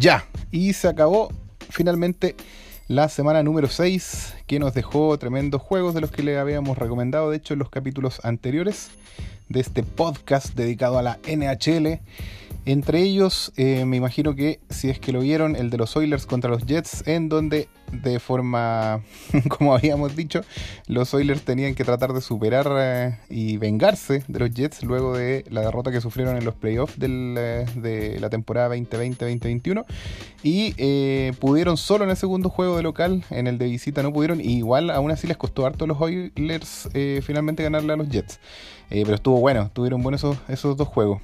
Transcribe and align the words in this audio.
Ya, 0.00 0.24
y 0.50 0.72
se 0.72 0.88
acabó 0.88 1.30
finalmente 1.68 2.34
la 2.88 3.10
semana 3.10 3.42
número 3.42 3.68
6 3.68 4.34
que 4.46 4.58
nos 4.58 4.72
dejó 4.72 5.18
tremendos 5.18 5.60
juegos 5.60 5.92
de 5.92 6.00
los 6.00 6.10
que 6.10 6.22
le 6.22 6.38
habíamos 6.38 6.78
recomendado, 6.78 7.28
de 7.28 7.36
hecho, 7.36 7.52
en 7.52 7.58
los 7.58 7.68
capítulos 7.68 8.18
anteriores 8.24 8.88
de 9.50 9.60
este 9.60 9.82
podcast 9.82 10.54
dedicado 10.54 10.98
a 10.98 11.02
la 11.02 11.18
NHL. 11.28 12.00
Entre 12.64 13.02
ellos, 13.02 13.52
eh, 13.58 13.84
me 13.84 13.98
imagino 13.98 14.34
que 14.34 14.60
si 14.70 14.88
es 14.88 14.98
que 14.98 15.12
lo 15.12 15.20
vieron, 15.20 15.54
el 15.54 15.68
de 15.68 15.76
los 15.76 15.94
Oilers 15.98 16.24
contra 16.24 16.48
los 16.48 16.64
Jets, 16.64 17.06
en 17.06 17.28
donde 17.28 17.68
de 17.92 18.20
forma, 18.20 19.02
como 19.48 19.74
habíamos 19.74 20.16
dicho, 20.16 20.42
los 20.86 21.12
Oilers 21.14 21.42
tenían 21.42 21.74
que 21.74 21.84
tratar 21.84 22.12
de 22.12 22.20
superar 22.20 22.66
eh, 22.78 23.18
y 23.28 23.56
vengarse 23.56 24.24
de 24.28 24.38
los 24.38 24.50
Jets 24.50 24.82
luego 24.82 25.16
de 25.16 25.44
la 25.50 25.62
derrota 25.62 25.90
que 25.90 26.00
sufrieron 26.00 26.36
en 26.36 26.44
los 26.44 26.54
playoffs 26.54 26.96
eh, 27.00 27.66
de 27.74 28.20
la 28.20 28.30
temporada 28.30 28.74
2020-2021 28.74 29.84
y 30.42 31.32
pudieron 31.32 31.76
solo 31.76 32.04
en 32.04 32.10
el 32.10 32.16
segundo 32.16 32.48
juego 32.48 32.76
de 32.76 32.82
local, 32.82 33.24
en 33.30 33.46
el 33.46 33.58
de 33.58 33.66
visita 33.66 34.02
no 34.02 34.12
pudieron, 34.12 34.40
igual 34.40 34.90
aún 34.90 35.10
así 35.10 35.26
les 35.26 35.36
costó 35.36 35.66
harto 35.66 35.84
a 35.84 35.88
los 35.88 36.00
Oilers 36.00 36.88
finalmente 37.22 37.62
ganarle 37.62 37.92
a 37.92 37.96
los 37.96 38.08
Jets. 38.08 38.40
pero 38.88 39.14
estuvo 39.14 39.40
bueno, 39.40 39.70
tuvieron 39.72 40.02
buenos 40.02 40.20
esos, 40.20 40.38
esos 40.48 40.76
dos 40.76 40.88
juegos. 40.88 41.20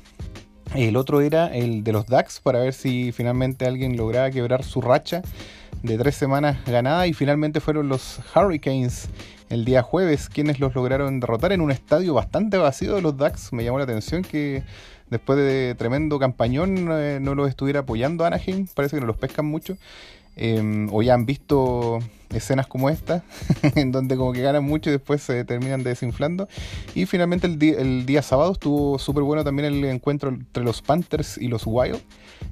El 0.74 0.96
otro 0.96 1.20
era 1.20 1.46
el 1.46 1.84
de 1.84 1.92
los 1.92 2.06
DAX 2.06 2.40
para 2.40 2.58
ver 2.58 2.74
si 2.74 3.12
finalmente 3.12 3.66
alguien 3.66 3.96
lograba 3.96 4.30
quebrar 4.30 4.64
su 4.64 4.80
racha 4.80 5.22
de 5.86 5.98
tres 5.98 6.16
semanas 6.16 6.58
ganada 6.66 7.06
y 7.06 7.12
finalmente 7.12 7.60
fueron 7.60 7.88
los 7.88 8.20
Hurricanes 8.34 9.08
el 9.48 9.64
día 9.64 9.82
jueves 9.82 10.28
quienes 10.28 10.58
los 10.58 10.74
lograron 10.74 11.20
derrotar 11.20 11.52
en 11.52 11.60
un 11.60 11.70
estadio 11.70 12.12
bastante 12.12 12.56
vacío 12.58 12.96
de 12.96 13.02
los 13.02 13.16
DAX. 13.16 13.52
Me 13.52 13.62
llamó 13.62 13.78
la 13.78 13.84
atención 13.84 14.22
que 14.22 14.64
después 15.08 15.38
de 15.38 15.76
tremendo 15.78 16.18
campañón 16.18 16.88
eh, 16.90 17.18
no 17.20 17.36
los 17.36 17.48
estuviera 17.48 17.80
apoyando 17.80 18.24
Anaheim, 18.24 18.66
parece 18.74 18.96
que 18.96 19.00
no 19.00 19.06
los 19.06 19.16
pescan 19.16 19.46
mucho. 19.46 19.76
Em, 20.36 20.88
o 20.92 21.00
ya 21.02 21.14
han 21.14 21.24
visto 21.24 21.98
escenas 22.34 22.66
como 22.66 22.90
esta, 22.90 23.22
en 23.74 23.90
donde 23.90 24.16
como 24.16 24.32
que 24.32 24.42
ganan 24.42 24.64
mucho 24.64 24.90
y 24.90 24.92
después 24.92 25.22
se 25.22 25.44
terminan 25.44 25.82
desinflando. 25.82 26.46
Y 26.94 27.06
finalmente 27.06 27.46
el, 27.46 27.58
día, 27.58 27.78
el 27.78 28.04
día 28.04 28.20
sábado 28.20 28.52
estuvo 28.52 28.98
súper 28.98 29.22
bueno 29.22 29.44
también 29.44 29.72
el 29.72 29.84
encuentro 29.86 30.28
entre 30.28 30.62
los 30.62 30.82
Panthers 30.82 31.38
y 31.38 31.48
los 31.48 31.62
Wild, 31.64 32.00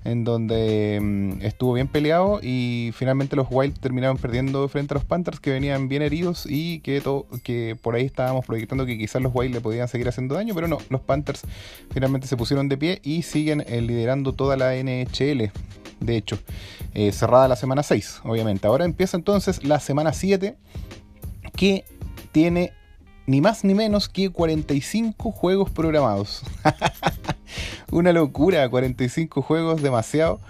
en 0.04 0.24
donde 0.24 0.98
mm, 1.02 1.42
estuvo 1.42 1.74
bien 1.74 1.88
peleado 1.88 2.40
y 2.42 2.92
finalmente 2.94 3.36
los 3.36 3.48
Wild 3.50 3.78
terminaron 3.78 4.16
perdiendo 4.16 4.66
frente 4.68 4.94
a 4.94 4.96
los 4.96 5.04
Panthers 5.04 5.40
que 5.40 5.50
venían 5.50 5.88
bien 5.88 6.00
heridos 6.00 6.46
y 6.48 6.80
que, 6.80 7.02
que 7.42 7.76
por 7.80 7.96
ahí 7.96 8.06
estábamos 8.06 8.46
proyectando 8.46 8.86
que 8.86 8.96
quizás 8.96 9.20
los 9.20 9.34
Wild 9.34 9.54
le 9.54 9.60
podían 9.60 9.88
seguir 9.88 10.08
haciendo 10.08 10.36
daño, 10.36 10.54
pero 10.54 10.68
no, 10.68 10.78
los 10.88 11.02
Panthers 11.02 11.42
finalmente 11.92 12.26
se 12.26 12.36
pusieron 12.38 12.70
de 12.70 12.78
pie 12.78 13.00
y 13.02 13.22
siguen 13.22 13.62
eh, 13.66 13.82
liderando 13.82 14.32
toda 14.32 14.56
la 14.56 14.74
NHL 14.74 15.52
de 16.00 16.16
hecho, 16.16 16.38
eh, 16.94 17.12
cerrada 17.12 17.48
la 17.48 17.56
semana 17.56 17.82
6, 17.82 18.20
obviamente. 18.24 18.66
Ahora 18.66 18.84
empieza 18.84 19.16
entonces 19.16 19.64
la 19.64 19.80
semana 19.80 20.12
7, 20.12 20.56
que 21.56 21.84
tiene 22.32 22.72
ni 23.26 23.40
más 23.40 23.64
ni 23.64 23.74
menos 23.74 24.08
que 24.08 24.30
45 24.30 25.32
juegos 25.32 25.70
programados. 25.70 26.42
Una 27.90 28.12
locura, 28.12 28.68
45 28.68 29.42
juegos, 29.42 29.82
demasiado. 29.82 30.40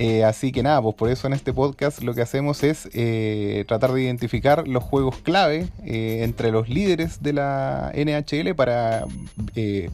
Eh, 0.00 0.22
así 0.22 0.52
que 0.52 0.62
nada, 0.62 0.80
pues 0.80 0.94
por 0.94 1.10
eso 1.10 1.26
en 1.26 1.32
este 1.32 1.52
podcast 1.52 2.02
lo 2.04 2.14
que 2.14 2.22
hacemos 2.22 2.62
es 2.62 2.88
eh, 2.92 3.64
tratar 3.66 3.92
de 3.92 4.02
identificar 4.02 4.68
los 4.68 4.84
juegos 4.84 5.16
clave 5.16 5.66
eh, 5.84 6.20
entre 6.22 6.52
los 6.52 6.68
líderes 6.68 7.20
de 7.20 7.32
la 7.32 7.92
NHL 7.96 8.54
para 8.54 9.04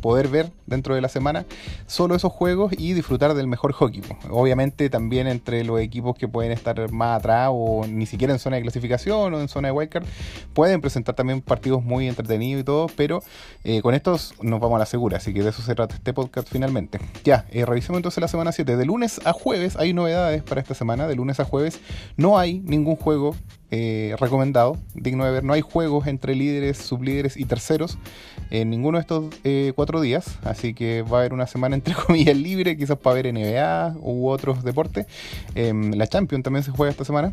poder 0.03 0.29
ver 0.29 0.51
dentro 0.67 0.95
de 0.95 1.01
la 1.01 1.09
semana 1.09 1.47
solo 1.87 2.15
esos 2.15 2.31
juegos 2.33 2.75
y 2.77 2.93
disfrutar 2.93 3.33
del 3.33 3.47
mejor 3.47 3.73
hockey. 3.73 4.03
Pues. 4.03 4.19
Obviamente 4.31 4.91
también 4.91 5.27
entre 5.27 5.65
los 5.65 5.81
equipos 5.81 6.17
que 6.19 6.29
pueden 6.29 6.53
estar 6.53 6.93
más 6.93 7.21
atrás 7.21 7.49
o 7.51 7.87
ni 7.89 8.05
siquiera 8.05 8.35
en 8.35 8.39
zona 8.39 8.57
de 8.57 8.63
clasificación 8.63 9.33
o 9.33 9.41
en 9.41 9.49
zona 9.49 9.69
de 9.69 9.73
wildcard, 9.73 10.05
pueden 10.53 10.83
presentar 10.83 11.15
también 11.15 11.41
partidos 11.41 11.83
muy 11.83 12.09
entretenidos 12.09 12.61
y 12.61 12.65
todo, 12.65 12.89
pero 12.95 13.23
con 13.81 13.95
estos 13.95 14.35
nos 14.43 14.61
vamos 14.61 14.77
a 14.77 14.81
la 14.81 14.87
segura, 14.87 15.17
así 15.17 15.33
que 15.33 15.43
de 15.43 15.49
eso 15.49 15.63
se 15.63 15.75
trata 15.75 15.95
este 15.95 16.13
podcast 16.13 16.47
finalmente. 16.51 16.99
Ya, 17.25 17.47
revisemos 17.51 17.99
entonces 17.99 18.21
la 18.21 18.29
semana 18.29 18.53
7. 18.53 18.77
De 18.77 18.85
lunes 18.85 19.19
a 19.25 19.33
jueves 19.33 19.77
hay 19.77 19.94
novedades 19.95 20.43
para 20.43 20.61
esta 20.61 20.75
semana. 20.75 21.07
De 21.07 21.15
lunes 21.15 21.41
a 21.41 21.45
jueves 21.45 21.81
no 22.17 22.39
hay 22.39 22.61
ningún 22.61 22.97
juego 22.97 23.35
eh, 23.71 24.15
recomendado, 24.21 24.79
digno 24.95 25.25
de 25.25 25.33
ver. 25.33 25.43
No 25.43 25.53
hay 25.53 25.61
juegos 25.61 26.07
entre 26.07 26.37
líderes, 26.37 26.79
sublíderes 26.79 27.37
y 27.37 27.45
terceros 27.45 27.99
en 28.51 28.71
ninguno 28.71 28.99
de 28.99 29.03
estos 29.03 29.35
eh, 29.43 29.73
cuatro 29.75 30.01
días. 30.01 30.39
Así 30.45 30.75
que 30.75 31.03
va 31.03 31.19
a 31.19 31.21
haber 31.21 31.33
una 31.33 31.49
semana 31.49 31.75
entre 31.75 31.95
comillas 32.07 32.37
libre, 32.37 32.77
quizás 32.77 32.99
para 32.99 33.15
ver 33.15 33.33
NBA 33.33 33.97
u 34.01 34.29
otros 34.29 34.63
deportes. 34.63 35.07
Em, 35.57 35.93
la 35.95 36.07
Champions 36.07 36.45
también 36.45 36.63
se 36.63 36.71
juega 36.71 36.93
esta 36.93 37.05
semana. 37.05 37.33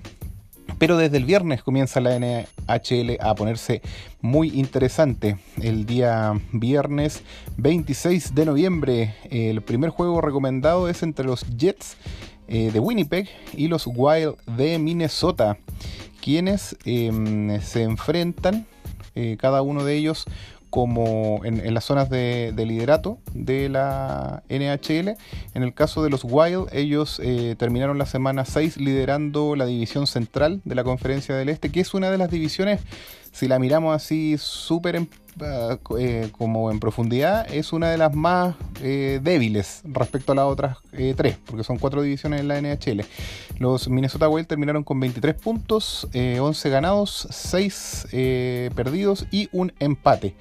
Pero 0.79 0.97
desde 0.97 1.17
el 1.17 1.25
viernes 1.25 1.61
comienza 1.61 2.01
la 2.01 2.17
NHL 2.17 3.17
a 3.19 3.35
ponerse 3.35 3.83
muy 4.21 4.49
interesante. 4.59 5.37
El 5.61 5.85
día 5.85 6.33
viernes 6.53 7.21
26 7.57 8.33
de 8.33 8.45
noviembre, 8.45 9.13
el 9.29 9.61
primer 9.61 9.91
juego 9.91 10.21
recomendado 10.21 10.89
es 10.89 11.03
entre 11.03 11.25
los 11.25 11.45
Jets 11.55 11.97
eh, 12.53 12.69
de 12.69 12.81
Winnipeg 12.81 13.29
y 13.53 13.69
los 13.69 13.87
Wild 13.87 14.35
de 14.45 14.77
Minnesota, 14.77 15.57
quienes 16.21 16.75
em, 16.83 17.61
se 17.61 17.83
enfrentan, 17.83 18.67
eh, 19.15 19.37
cada 19.39 19.61
uno 19.61 19.85
de 19.85 19.95
ellos 19.95 20.25
como 20.69 21.45
en, 21.45 21.73
las 21.73 21.85
zonas 21.85 22.09
de, 22.09 22.53
liderato 22.57 23.19
de 23.33 23.69
la 23.69 24.43
NHL. 24.49 25.15
En 25.53 25.63
el 25.63 25.73
caso 25.73 26.03
de 26.03 26.09
los 26.09 26.25
Wild, 26.25 26.67
ellos 26.73 27.21
eh, 27.23 27.55
terminaron 27.57 27.97
la 27.97 28.05
semana 28.05 28.43
6 28.43 28.75
liderando 28.75 29.55
la 29.55 29.65
división 29.65 30.05
central 30.05 30.59
de 30.65 30.75
la 30.75 30.83
Conferencia 30.83 31.35
del 31.35 31.47
Este, 31.47 31.71
que 31.71 31.79
es 31.79 31.93
una 31.93 32.11
de 32.11 32.17
las 32.17 32.29
divisiones, 32.31 32.81
si 33.31 33.47
la 33.47 33.59
miramos 33.59 33.95
así 33.95 34.35
súper 34.37 34.95
en 34.95 35.09
eh, 35.97 36.29
como 36.37 36.71
en 36.71 36.79
profundidad 36.79 37.51
es 37.51 37.71
una 37.71 37.89
de 37.89 37.97
las 37.97 38.13
más 38.13 38.55
eh, 38.81 39.19
débiles 39.23 39.81
respecto 39.85 40.33
a 40.33 40.35
las 40.35 40.45
otras 40.45 40.77
eh, 40.91 41.13
tres, 41.15 41.37
porque 41.45 41.63
son 41.63 41.77
cuatro 41.79 42.01
divisiones 42.01 42.41
en 42.41 42.47
la 42.49 42.61
NHL. 42.61 43.01
Los 43.57 43.87
Minnesota 43.87 44.27
Wild 44.27 44.47
terminaron 44.47 44.83
con 44.83 44.99
23 44.99 45.35
puntos, 45.35 46.07
11 46.13 46.69
ganados, 46.69 47.27
6 47.31 48.07
perdidos 48.75 49.25
y 49.31 49.47
un 49.51 49.71
empate. 49.79 50.35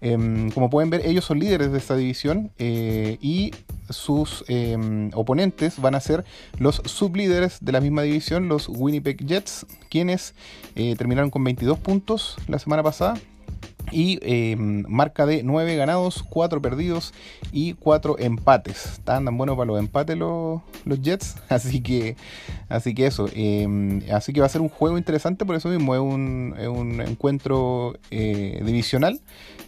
Em, 0.00 0.50
como 0.50 0.68
pueden 0.70 0.90
ver, 0.90 1.02
ellos 1.06 1.24
son 1.24 1.38
líderes 1.38 1.70
de 1.70 1.78
esta 1.78 1.96
división 1.96 2.50
y 2.58 3.52
sus 3.92 4.44
em, 4.48 5.10
oponentes 5.14 5.80
van 5.80 5.94
a 5.94 6.00
ser 6.00 6.24
los 6.58 6.82
sublíderes 6.84 7.58
de 7.60 7.72
la 7.72 7.80
misma 7.80 8.02
división, 8.02 8.48
los 8.48 8.68
Winnipeg 8.68 9.24
Jets, 9.26 9.66
quienes 9.90 10.34
terminaron 10.74 11.30
con 11.30 11.44
22 11.44 11.78
puntos 11.78 12.36
la 12.48 12.58
semana 12.58 12.82
pasada 12.82 13.14
y 13.90 14.18
em, 14.22 14.84
marca 14.88 15.26
de 15.26 15.42
9 15.42 15.76
ganados, 15.76 16.22
4 16.28 16.62
perdidos 16.62 17.12
y 17.52 17.74
4 17.74 18.18
empates. 18.18 18.86
Están 18.86 19.24
tan 19.24 19.36
buenos 19.36 19.56
para 19.56 19.66
los 19.66 19.78
empates 19.78 20.16
los, 20.16 20.62
Jets. 21.02 21.36
Así 21.48 21.80
que, 21.80 22.16
así 22.68 22.94
que 22.94 23.06
eso. 23.06 23.26
Em, 23.34 24.02
así 24.10 24.32
que 24.32 24.40
va 24.40 24.46
a 24.46 24.48
ser 24.48 24.60
un 24.60 24.68
juego 24.68 24.98
interesante 24.98 25.44
por 25.44 25.56
eso 25.56 25.68
mismo. 25.68 25.94
Es 25.94 26.00
un, 26.00 26.54
es 26.58 26.68
un 26.68 27.00
encuentro 27.00 27.94
eh, 28.10 28.62
divisional 28.64 29.20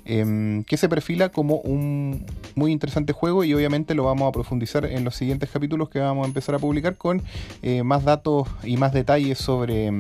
que 0.05 0.77
se 0.77 0.89
perfila 0.89 1.31
como 1.31 1.57
un 1.57 2.27
muy 2.55 2.73
interesante 2.73 3.13
juego 3.13 3.45
y 3.45 3.55
obviamente 3.55 3.95
lo 3.95 4.05
vamos 4.05 4.29
a 4.29 4.33
profundizar 4.33 4.85
en 4.85 5.05
los 5.05 5.17
siguientes 5.17 5.51
capítulos 5.51 5.89
que 5.89 5.99
vamos 5.99 6.25
a 6.25 6.29
empezar 6.29 6.55
a 6.55 6.59
publicar 6.59 6.97
con 6.97 7.23
eh, 7.63 7.83
más 7.83 8.05
datos 8.05 8.49
y 8.63 8.77
más 8.77 8.93
detalles 8.93 9.39
sobre 9.39 9.91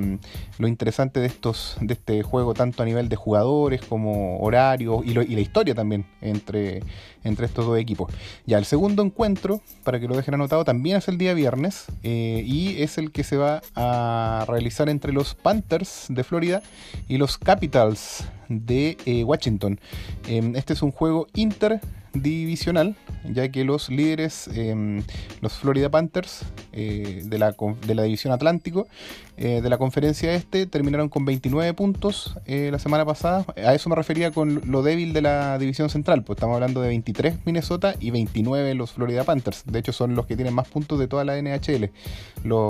lo 0.59 0.69
interesante 0.69 1.20
de, 1.20 1.26
estos, 1.26 1.76
de 1.81 1.94
este 1.94 2.22
juego 2.22 2.54
tanto 2.54 2.82
a 2.82 2.87
nivel 2.87 3.09
de 3.09 3.16
jugadores 3.16 3.82
como 3.82 4.38
horario 4.41 5.03
y, 5.04 5.14
la 5.14 5.41
historia 5.41 5.75
también 5.75 6.06
entre, 6.20 6.82
entre 7.25 7.46
estos 7.46 7.67
dos 7.67 7.79
equipos. 7.79 8.12
Ya, 8.46 8.58
el 8.58 8.64
segundo 8.64 9.02
encuentro, 9.02 9.61
para 9.82 10.00
que 10.00 10.08
lo 10.08 10.17
dejen 10.17 10.34
anotado, 10.34 10.64
también 10.64 10.96
es 10.96 11.08
el 11.08 11.19
día 11.19 11.34
viernes 11.34 11.87
eh, 12.02 12.43
y 12.44 12.82
es 12.82 12.99
el 12.99 13.12
que 13.12 13.25
se 13.25 13.37
va 13.37 13.62
a 13.75 14.44
realizar 14.49 14.88
entre 14.88 15.12
los 15.12 15.34
Panthers 15.34 16.06
de 16.08 16.25
Florida 16.25 16.62
y 17.08 17.19
los 17.19 17.38
Capitals 17.38 18.25
de 18.49 18.96
eh, 19.06 19.25
Washington. 19.25 19.81
Em, 20.29 20.56
este 20.56 20.73
es 20.73 20.82
un 20.82 20.91
juego 20.91 21.26
interdivisional, 21.35 22.96
ya 23.25 23.49
que 23.49 23.64
los 23.64 23.88
líderes, 23.88 24.49
em, 24.55 25.02
los 25.41 25.55
Florida 25.55 25.91
Panthers 25.91 26.44
eh, 26.73 27.23
de, 27.25 27.38
la, 27.38 27.55
de, 27.87 27.94
la, 27.94 28.02
división 28.02 28.32
Atlántico, 28.32 28.87
eh, 29.36 29.60
de 29.60 29.69
la 29.69 29.78
conferencia 29.78 30.32
este 30.32 30.66
terminaron 30.66 31.08
con 31.08 31.25
29 31.25 31.75
puntos 31.75 32.36
eh, 32.46 32.69
la 32.70 32.78
semana 32.78 33.04
pasada. 33.04 33.44
A 33.56 33.75
eso 33.75 33.88
me 33.88 33.96
refería 33.96 34.31
con 34.31 34.62
lo 34.66 34.82
débil 34.82 35.12
de 35.12 35.22
la 35.22 35.58
división 35.58 35.90
central, 35.90 36.22
pues 36.22 36.36
estamos 36.36 36.54
hablando 36.54 36.81
de 36.81 36.88
23 36.88 37.38
Minnesota 37.44 37.94
y 37.98 38.10
29 38.10 38.75
los 38.75 38.92
Florida 38.92 39.25
Panthers. 39.25 39.64
De 39.66 39.78
hecho 39.78 39.92
son 39.92 40.14
los 40.14 40.26
que 40.26 40.36
tienen 40.36 40.54
más 40.54 40.69
puntos 40.69 40.98
de 40.98 41.08
toda 41.08 41.25
la 41.25 41.36
NHL, 41.36 41.90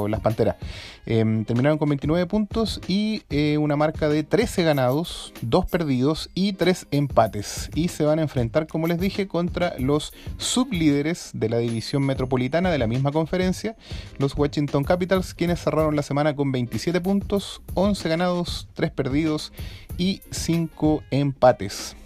las 0.08 0.20
Panteras. 0.20 0.56
Em, 1.06 1.44
terminaron 1.44 1.76
con 1.76 1.88
29 1.90 2.26
puntos 2.26 2.80
y 2.88 3.22
eh, 3.28 3.58
una 3.58 3.76
marca 3.76 4.08
de 4.08 4.22
13 4.22 4.62
ganados, 4.62 5.34
2 5.42 5.66
perdidos 5.66 6.30
y 6.34 6.54
3 6.54 6.86
empates. 6.92 7.70
Y 7.74 7.88
se 7.88 8.04
van 8.04 8.18
a 8.18 8.22
enfrentar, 8.22 8.66
como 8.66 8.86
les 8.86 8.98
dije, 8.98 9.28
contra 9.28 9.74
los 9.78 10.14
sublíderes 10.38 11.30
de 11.34 11.50
la 11.50 11.58
división 11.58 12.04
metropolitana 12.04 12.70
de 12.70 12.78
la 12.78 12.86
misma 12.86 13.12
conferencia, 13.12 13.76
los 14.18 14.36
Washington 14.36 14.84
Capitals, 14.84 15.34
quienes 15.34 15.62
cerraron 15.62 15.94
la 15.94 16.02
semana 16.02 16.34
con 16.34 16.52
27 16.54 17.00
puntos, 17.00 17.60
11 17.74 18.08
ganados, 18.08 18.68
3 18.74 18.90
perdidos 18.92 19.52
y 19.98 20.22
5 20.30 21.02
empates. 21.10 21.96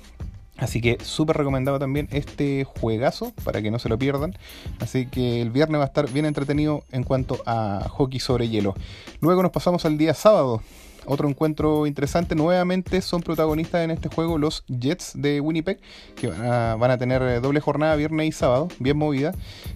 Así 0.56 0.81
que 0.81 0.99
súper 1.03 1.37
recomendado 1.37 1.79
también 1.79 2.09
este 2.11 2.65
juegazo 2.65 3.33
para 3.45 3.62
que 3.62 3.71
no 3.71 3.79
se 3.79 3.89
lo 3.89 3.99
pierdan. 3.99 4.35
Así 4.81 5.06
que 5.06 5.41
el 5.41 5.50
viernes 5.50 5.79
va 5.79 5.85
a 5.85 5.87
estar 5.87 6.11
bien 6.11 6.27
entretenido 6.27 6.83
en 6.91 7.05
cuanto 7.05 7.39
a 7.47 7.87
hockey 7.89 8.19
sobre 8.19 8.49
hielo. 8.49 8.75
Luego 9.21 9.43
nos 9.43 9.53
pasamos 9.53 9.85
al 9.85 9.97
día 9.97 10.15
sábado. 10.15 10.61
Otro 11.06 11.29
encuentro 11.29 11.87
interesante. 11.87 12.35
Nuevamente 12.35 13.01
son 13.01 13.23
protagonistas 13.23 13.83
en 13.83 13.93
este 13.93 14.09
juego 14.09 14.37
los 14.37 14.65
Jets 14.67 15.12
de 15.15 15.41
Winnipeg, 15.41 15.81
que 16.17 16.27
van 16.27 16.91
a, 16.91 16.99
tener 16.99 17.41
doble 17.41 17.61
jornada 17.61 17.97
viernes 17.97 18.27
y 18.27 18.33
sábado, 18.33 18.69
bien 18.79 18.99
movida, 18.99 19.33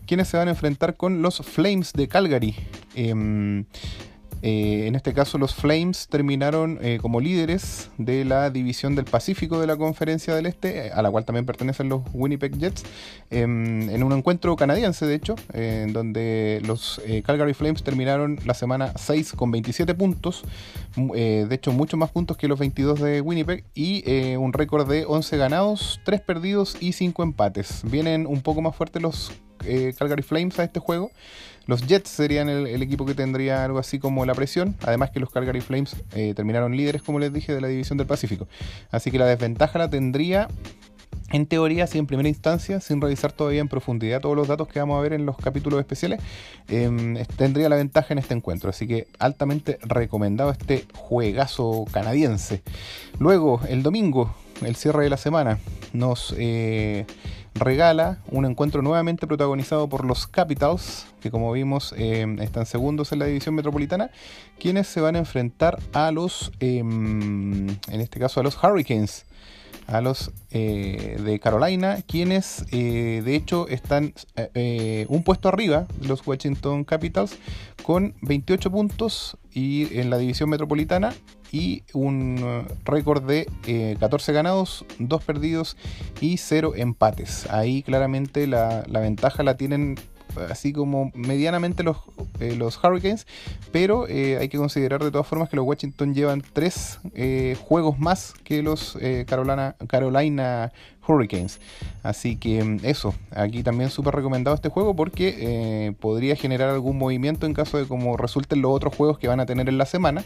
quienes 0.06 0.28
se 0.28 0.36
van 0.36 0.48
a 0.48 0.50
enfrentar 0.50 0.96
con 0.96 1.22
los 1.22 1.38
Flames 1.38 1.94
de 1.94 2.06
Calgary. 2.08 2.54
Em, 2.94 3.64
eh, 4.42 4.88
en 4.88 4.96
este 4.96 5.14
caso, 5.14 5.38
los 5.38 5.54
Flames 5.54 6.08
terminaron 6.08 6.78
eh, 6.82 6.98
como 7.00 7.20
líderes 7.20 7.90
de 7.96 8.24
la 8.24 8.50
división 8.50 8.96
del 8.96 9.04
Pacífico 9.04 9.60
de 9.60 9.68
la 9.68 9.76
Conferencia 9.76 10.34
del 10.34 10.46
Este, 10.46 10.90
a 10.90 11.00
la 11.00 11.12
cual 11.12 11.24
también 11.24 11.46
pertenecen 11.46 11.88
los 11.88 12.02
Winnipeg 12.12 12.58
Jets, 12.58 12.82
em, 13.30 13.88
en 13.88 14.02
un 14.02 14.12
encuentro 14.12 14.56
canadiense, 14.56 15.06
de 15.06 15.14
hecho, 15.14 15.36
en 15.52 15.92
donde 15.92 16.60
los 16.64 17.00
eh, 17.06 17.22
Calgary 17.22 17.54
Flames 17.54 17.84
terminaron 17.84 18.40
la 18.44 18.54
semana 18.54 18.92
6 18.96 19.34
con 19.34 19.52
27 19.52 19.94
puntos, 19.94 20.42
de 20.96 21.48
hecho, 21.50 21.72
muchos 21.72 21.98
más 21.98 22.10
puntos 22.10 22.36
que 22.36 22.48
los 22.48 22.58
22 22.58 23.00
de 23.00 23.20
Winnipeg, 23.20 23.64
y 23.74 24.34
un 24.36 24.52
récord 24.52 24.88
de 24.88 25.04
11 25.06 25.36
ganados, 25.36 26.00
3 26.04 26.20
perdidos 26.20 26.76
y 26.80 26.92
5 26.92 27.22
empates. 27.22 27.82
Vienen 27.84 28.26
un 28.26 28.42
poco 28.42 28.60
más 28.60 28.74
fuertes 28.76 29.00
los 29.00 29.32
Calgary 29.96 30.22
Flames 30.22 30.58
a 30.58 30.64
este 30.64 30.80
juego. 30.80 31.10
Los 31.66 31.86
Jets 31.86 32.10
serían 32.10 32.48
el, 32.48 32.82
equipo 32.82 33.06
que 33.06 33.14
tendría 33.14 33.64
algo 33.64 33.78
así 33.78 33.98
como 33.98 34.26
la 34.26 34.34
presión, 34.34 34.76
además 34.82 35.10
que 35.10 35.20
los 35.20 35.30
Calgary 35.30 35.60
Flames 35.60 35.96
eh, 36.14 36.34
terminaron 36.34 36.76
líderes, 36.76 37.02
como 37.02 37.18
les 37.18 37.32
dije, 37.32 37.54
de 37.54 37.60
la 37.60 37.68
División 37.68 37.98
del 37.98 38.06
Pacífico. 38.06 38.48
Así 38.90 39.10
que 39.10 39.18
la 39.18 39.26
desventaja 39.26 39.78
la 39.78 39.88
tendría 39.88 40.48
en 41.32 41.46
teoría, 41.46 41.86
sí, 41.86 41.98
en 41.98 42.06
primera 42.06 42.28
instancia, 42.28 42.80
sin 42.80 43.00
revisar 43.00 43.32
todavía 43.32 43.62
en 43.62 43.68
profundidad 43.68 44.20
todos 44.20 44.36
los 44.36 44.48
datos 44.48 44.68
que 44.68 44.78
vamos 44.78 44.98
a 44.98 45.00
ver 45.00 45.14
en 45.14 45.24
los 45.24 45.38
capítulos 45.38 45.80
especiales, 45.80 46.20
em, 46.68 47.16
tendría 47.36 47.70
la 47.70 47.76
ventaja 47.76 48.12
en 48.12 48.18
este 48.18 48.34
encuentro. 48.34 48.68
Así 48.68 48.86
que 48.86 49.06
altamente 49.18 49.78
recomendado 49.82 50.50
este 50.50 50.84
juegazo 50.92 51.86
canadiense. 51.90 52.62
Luego, 53.18 53.62
el 53.66 53.82
domingo, 53.82 54.34
el 54.62 54.76
cierre 54.76 55.04
de 55.04 55.10
la 55.10 55.16
semana, 55.16 55.58
nos 55.94 56.34
eh, 56.36 57.06
regala 57.54 58.18
un 58.30 58.44
encuentro 58.44 58.82
nuevamente 58.82 59.26
protagonizado 59.26 59.88
por 59.88 60.04
los 60.04 60.26
Capitals, 60.26 61.06
que 61.20 61.30
como 61.30 61.52
vimos 61.52 61.94
eh, 61.96 62.26
están 62.40 62.66
segundos 62.66 63.12
en 63.12 63.18
la 63.18 63.26
división 63.26 63.54
metropolitana, 63.54 64.10
quienes 64.58 64.86
se 64.86 65.00
van 65.00 65.16
a 65.16 65.18
enfrentar 65.18 65.78
a 65.92 66.10
los, 66.10 66.52
em, 66.60 67.68
en 67.68 68.00
este 68.00 68.18
caso 68.18 68.40
a 68.40 68.42
los 68.42 68.62
Hurricanes, 68.62 69.26
a 69.86 70.00
los 70.00 70.32
eh, 70.50 71.18
de 71.24 71.38
Carolina, 71.40 72.02
quienes 72.06 72.64
de 72.70 73.34
hecho 73.34 73.68
están 73.68 74.14
un 75.08 75.22
puesto 75.24 75.48
arriba 75.48 75.86
de 76.00 76.08
los 76.08 76.26
Washington 76.26 76.84
Capitals 76.84 77.38
con 77.82 78.14
28 78.22 78.70
puntos 78.70 79.36
y 79.52 79.98
en 79.98 80.10
la 80.10 80.18
división 80.18 80.48
metropolitana 80.50 81.12
y 81.52 81.82
un 81.92 82.42
uh, 82.42 82.64
récord 82.84 83.22
de 83.24 83.46
14 84.00 84.30
eh, 84.30 84.34
ganados, 84.34 84.86
2 84.98 85.22
perdidos 85.22 85.76
y 86.20 86.38
0 86.38 86.72
empates. 86.76 87.46
Ahí 87.50 87.82
claramente 87.82 88.46
la, 88.46 88.84
la 88.88 89.00
ventaja 89.00 89.42
la 89.42 89.56
tienen 89.58 89.96
así 90.48 90.72
como 90.72 91.10
medianamente 91.14 91.82
los, 91.82 91.98
eh, 92.40 92.54
los 92.56 92.82
Hurricanes, 92.82 93.26
pero 93.70 94.06
eh, 94.08 94.38
hay 94.38 94.48
que 94.48 94.58
considerar 94.58 95.02
de 95.02 95.10
todas 95.10 95.26
formas 95.26 95.48
que 95.48 95.56
los 95.56 95.66
Washington 95.66 96.14
llevan 96.14 96.42
tres 96.52 97.00
eh, 97.14 97.56
juegos 97.60 97.98
más 97.98 98.34
que 98.44 98.62
los 98.62 98.98
Carolina, 99.26 99.76
Carolina 99.88 100.72
Hurricanes. 101.06 101.60
Así 102.02 102.36
que 102.36 102.62
mm, 102.62 102.80
eso, 102.84 103.14
aquí 103.30 103.62
también 103.62 103.90
súper 103.90 104.14
recomendado 104.14 104.54
este 104.54 104.68
juego 104.68 104.94
porque 104.94 105.94
podría 106.00 106.36
generar 106.36 106.70
algún 106.70 106.98
movimiento 106.98 107.46
en 107.46 107.54
caso 107.54 107.78
de 107.78 107.86
como 107.86 108.16
resulten 108.16 108.62
los 108.62 108.72
otros 108.72 108.94
juegos 108.94 109.18
que 109.18 109.28
van 109.28 109.40
a 109.40 109.46
tener 109.46 109.68
en 109.68 109.78
la 109.78 109.86
semana. 109.86 110.24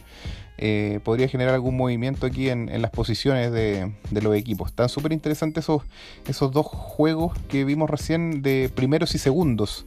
podría 1.05 1.29
generar 1.29 1.55
algún 1.55 1.77
movimiento 1.77 2.27
aquí 2.27 2.49
en, 2.49 2.81
las 2.81 2.91
posiciones 2.91 3.53
de, 3.53 3.93
los 4.11 4.35
equipos. 4.37 4.71
Están 4.71 4.89
súper 4.89 5.13
interesantes 5.13 5.65
esos, 5.65 5.83
esos 6.27 6.53
dos 6.53 6.67
juegos 6.67 7.33
que 7.49 7.65
vimos 7.65 7.91
recién 7.91 8.43
de 8.43 8.71
primeros 8.75 9.15
y 9.15 9.19
segundos. 9.19 9.87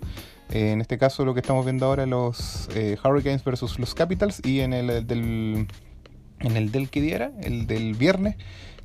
Eh, 0.52 0.72
en 0.72 0.82
este 0.82 0.98
caso 0.98 1.26
lo 1.26 1.34
que 1.34 1.42
estamos 1.42 1.64
viendo 1.64 1.86
ahora 1.86 2.06
los 2.08 2.70
eh, 2.74 2.98
Hurricanes 3.04 3.44
versus 3.44 3.78
los 3.78 3.94
Capitals 3.94 4.42
y 4.44 4.62
en 4.62 4.74
el 4.74 5.06
del 5.06 5.68
en 6.40 6.58
el 6.58 6.72
del 6.72 6.90
que 6.90 7.02
diera, 7.02 7.32
el 7.42 7.68
del 7.68 7.94
viernes, 7.94 8.36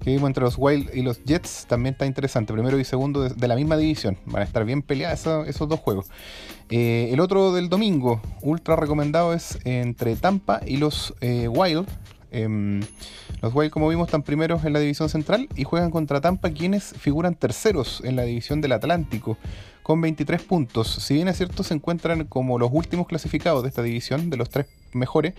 que 0.02 0.10
vimos 0.10 0.28
entre 0.28 0.44
los 0.44 0.56
Wild 0.58 0.90
y 0.94 1.02
los 1.02 1.24
Jets, 1.24 1.66
también 1.66 1.94
está 1.94 2.06
interesante. 2.06 2.52
Primero 2.52 2.78
y 2.78 2.84
segundo 2.84 3.28
de, 3.28 3.48
la 3.48 3.56
misma 3.56 3.76
división. 3.76 4.18
Van 4.26 4.42
a 4.42 4.44
estar 4.44 4.64
bien 4.64 4.82
peleados 4.82 5.46
esos, 5.46 5.68
dos 5.68 5.80
juegos. 5.80 6.06
Eh, 6.68 7.08
el 7.12 7.20
otro 7.20 7.52
del 7.52 7.68
domingo, 7.68 8.20
ultra 8.42 8.76
recomendado, 8.76 9.32
es 9.32 9.58
entre 9.64 10.16
Tampa 10.16 10.60
y 10.66 10.76
los 10.76 11.14
Wild. 11.20 11.86
Em, 12.34 12.80
los 13.40 13.54
Wild, 13.54 13.70
como 13.70 13.88
vimos, 13.88 14.08
están 14.08 14.24
primeros 14.24 14.64
en 14.64 14.72
la 14.72 14.80
división 14.80 15.08
central 15.08 15.48
y 15.54 15.62
juegan 15.62 15.92
contra 15.92 16.20
Tampa, 16.20 16.50
quienes 16.50 16.92
figuran 16.98 17.36
terceros 17.36 18.02
en 18.04 18.16
la 18.16 18.24
división 18.24 18.60
del 18.60 18.72
Atlántico 18.72 19.38
con 19.84 20.00
23 20.00 20.42
puntos. 20.42 20.88
Si 20.88 21.14
bien 21.14 21.28
es 21.28 21.36
cierto, 21.36 21.62
se 21.62 21.74
encuentran 21.74 22.24
como 22.24 22.58
los 22.58 22.70
últimos 22.72 23.06
clasificados 23.06 23.62
de 23.62 23.68
esta 23.68 23.82
división, 23.82 24.30
de 24.30 24.36
los 24.36 24.50
tres 24.50 24.66
mejores, 24.94 25.34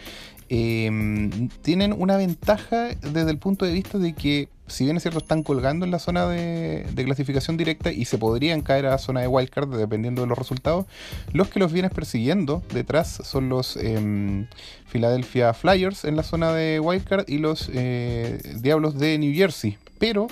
em, 0.50 1.50
tienen 1.62 1.94
una 1.98 2.18
ventaja 2.18 2.90
desde 3.02 3.32
el 3.32 3.38
punto 3.38 3.66
de 3.66 3.74
vista 3.74 3.98
de 3.98 4.14
que, 4.14 4.50
si 4.68 4.84
bien 4.84 4.98
es 4.98 5.04
cierto, 5.04 5.20
están 5.20 5.44
colgando 5.44 5.86
en 5.86 5.92
la 5.92 6.00
zona 6.00 6.28
de, 6.28 6.86
clasificación 6.96 7.58
directa 7.58 7.92
y 7.92 8.06
se 8.06 8.18
podrían 8.18 8.62
caer 8.62 8.86
a 8.86 8.92
la 8.92 8.98
zona 8.98 9.22
de 9.22 9.28
wildcard 9.28 9.70
dependiendo 9.76 10.22
de 10.22 10.28
los 10.28 10.38
resultados, 10.38 10.86
los 11.34 11.50
que 11.50 11.60
los 11.60 11.72
vienes 11.72 11.92
persiguiendo 11.92 12.64
detrás 12.74 13.22
son 13.24 13.50
los 13.50 13.78
em, 13.78 14.48
Philadelphia 14.92 15.54
Flyers 15.54 16.06
en 16.06 16.16
la 16.16 16.24
zona 16.24 16.54
de 16.54 16.80
wildcard 16.80 17.26
y 17.28 17.38
los 17.40 17.70
eh, 17.74 18.40
Diablos 18.62 18.98
de 18.98 19.18
New 19.18 19.34
Jersey. 19.34 19.78
Pero 19.98 20.28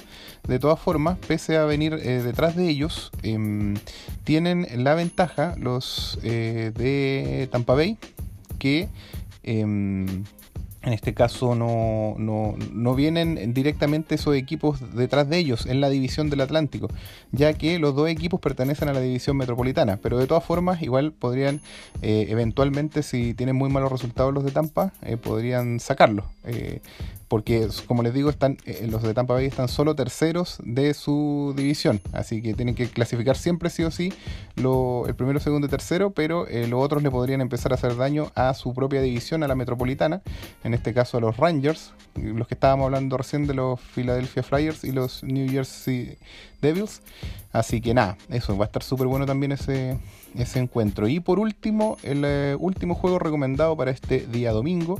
de 0.48 0.60
todas 0.60 0.80
formas, 0.80 1.18
pese 1.25 1.58
a 1.58 1.64
venir 1.64 1.94
eh, 1.94 2.22
detrás 2.22 2.56
de 2.56 2.68
ellos, 2.68 3.12
em, 3.24 3.75
tienen 4.25 4.68
la 4.84 4.94
ventaja 4.94 5.56
los 5.58 6.20
eh, 6.24 6.72
de 6.75 7.48
Tampa 7.51 7.74
Bay, 7.74 7.98
que 8.63 8.88
em, 9.43 10.05
en 10.84 10.93
este 10.93 11.13
caso 11.13 11.53
no, 11.53 12.15
no, 12.17 12.96
vienen 12.96 13.53
directamente 13.53 14.15
esos 14.15 14.36
equipos 14.36 14.79
detrás 14.96 15.27
de 15.27 15.38
ellos 15.38 15.65
en 15.65 15.82
la 15.82 15.89
división 15.89 16.29
del 16.29 16.39
Atlántico, 16.39 16.88
ya 17.34 17.53
que 17.53 17.77
los 17.77 17.93
dos 17.93 18.08
equipos 18.08 18.39
pertenecen 18.39 18.88
a 18.88 18.93
la 18.93 19.01
división 19.01 19.36
metropolitana, 19.36 19.98
pero 19.98 20.17
de 20.17 20.27
todas 20.27 20.46
formas 20.46 20.82
igual 20.82 21.12
podrían 21.12 21.60
eh, 22.01 22.27
eventualmente 22.29 23.03
si 23.03 23.34
tienen 23.34 23.58
muy 23.58 23.70
malos 23.70 23.91
resultados 23.91 24.34
los 24.34 24.46
de 24.46 24.51
Tampa, 24.51 24.93
podrían 25.22 25.82
sacarlo 25.82 26.25
porque 27.34 27.68
como 27.88 28.04
les 28.04 28.13
digo, 28.13 28.30
están 28.30 28.60
eh, 28.68 28.86
los 28.88 29.02
de 29.02 29.16
Tampa 29.16 29.34
Bay 29.34 29.48
están 29.48 29.68
solo 29.68 29.96
terceros 29.96 30.60
de 30.63 30.94
su 30.94 31.56
división, 31.58 32.00
así 32.12 32.44
que 32.44 32.54
tienen 32.54 32.75
que 32.75 32.88
clasificar 32.88 33.36
siempre 33.36 33.72
sí 33.72 33.84
o 33.84 33.90
sí 33.90 34.13
el 34.56 35.16
primero, 35.16 35.40
segundo 35.40 35.66
y 35.66 35.70
tercero, 35.72 36.12
pero 36.12 36.48
eh, 36.48 36.68
los 36.68 36.80
otros 36.80 37.02
le 37.02 37.10
podrían 37.10 37.42
empezar 37.42 37.72
a 37.72 37.75
hacer 37.75 37.96
daño 37.98 38.32
a 38.36 38.54
su 38.54 38.75
propia 38.75 39.02
división, 39.02 39.42
a 39.42 39.48
la 39.48 39.56
metropolitana, 39.56 40.22
en 40.63 40.75
este 40.75 40.94
caso 40.94 41.18
a 41.18 41.22
los 41.22 41.36
Rangers, 41.38 41.94
los 42.13 42.48
que 42.48 42.54
estábamos 42.54 42.86
hablando 42.86 43.18
recién 43.18 43.48
de 43.48 43.56
los 43.56 43.82
Philadelphia 43.82 44.44
Flyers 44.44 44.84
y 44.84 44.92
los 44.92 45.24
New 45.24 45.50
Jersey 45.50 46.20
Devils. 46.63 47.01
Así 47.51 47.82
que 47.82 47.93
nada, 47.93 48.17
eso 48.29 48.58
va 48.58 48.65
a 48.65 48.67
estar 48.67 48.82
súper 48.82 49.05
bueno 49.05 49.27
también 49.27 49.51
ese, 49.51 50.00
ese 50.36 50.60
encuentro. 50.60 51.08
Y 51.08 51.20
por 51.20 51.38
último, 51.38 51.98
el 52.01 52.24
eh, 52.25 52.55
último 52.58 52.96
juego 52.96 53.20
recomendado 53.20 53.77
para 53.77 53.91
este 53.91 54.25
día 54.25 54.51
domingo 54.51 55.00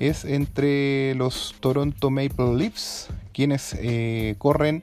es 0.00 0.24
entre 0.24 1.14
los 1.14 1.54
Toronto 1.60 2.10
Maple 2.10 2.56
Leafs, 2.56 3.08
quienes 3.32 3.76
eh, 3.78 4.34
corren 4.38 4.82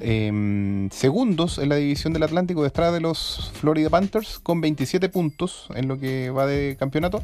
em, 0.00 0.90
segundos 0.90 1.58
en 1.58 1.68
la 1.68 1.76
división 1.76 2.12
del 2.12 2.22
Atlántico 2.22 2.62
detrás 2.62 2.92
de 2.92 3.00
los 3.00 3.50
Florida 3.54 3.90
Panthers 3.90 4.38
con 4.38 4.60
27 4.60 5.08
puntos 5.08 5.68
en 5.74 5.88
lo 5.88 5.98
que 5.98 6.30
va 6.30 6.46
de 6.46 6.76
campeonato 6.78 7.22